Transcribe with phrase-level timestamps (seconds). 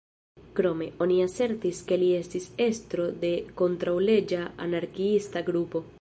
[0.59, 5.89] Krome, oni asertis ke li estis estro de kontraŭleĝa anarkiista grupo.